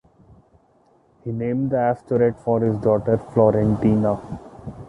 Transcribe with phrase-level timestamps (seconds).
[1.23, 4.15] He named the asteroid for his daughter, Florentina.